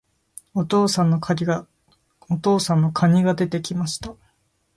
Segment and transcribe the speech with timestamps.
[0.55, 1.63] お父さんの蟹が
[3.35, 4.15] 出て来ました。